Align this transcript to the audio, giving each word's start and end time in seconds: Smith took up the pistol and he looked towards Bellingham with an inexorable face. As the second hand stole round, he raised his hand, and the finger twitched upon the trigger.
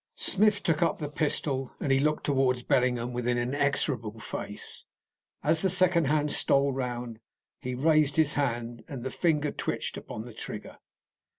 Smith 0.15 0.63
took 0.63 0.81
up 0.81 0.97
the 0.97 1.07
pistol 1.07 1.73
and 1.79 1.91
he 1.91 1.99
looked 1.99 2.23
towards 2.23 2.63
Bellingham 2.63 3.13
with 3.13 3.27
an 3.27 3.37
inexorable 3.37 4.19
face. 4.19 4.85
As 5.43 5.61
the 5.61 5.69
second 5.69 6.07
hand 6.07 6.31
stole 6.31 6.73
round, 6.73 7.19
he 7.59 7.75
raised 7.75 8.15
his 8.15 8.33
hand, 8.33 8.83
and 8.87 9.03
the 9.03 9.11
finger 9.11 9.51
twitched 9.51 9.97
upon 9.97 10.23
the 10.23 10.33
trigger. 10.33 10.79